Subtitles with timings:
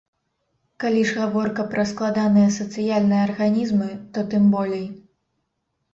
[0.83, 4.85] Калі ж гаворка пра складаныя сацыяльныя арганізмы, то тым болей.